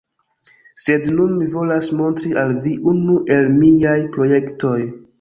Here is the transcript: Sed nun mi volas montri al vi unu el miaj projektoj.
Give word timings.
Sed 0.83 1.05
nun 1.17 1.35
mi 1.41 1.51
volas 1.51 1.91
montri 2.01 2.33
al 2.47 2.57
vi 2.65 2.75
unu 2.95 3.21
el 3.39 3.49
miaj 3.63 3.99
projektoj. 4.19 4.77